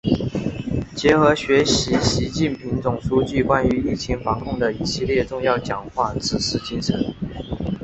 [0.95, 7.13] 结合认真学习习近平总书记关于疫情防控的一系列重要讲话、指示精神